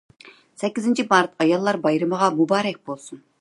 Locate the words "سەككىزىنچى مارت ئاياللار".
0.61-1.79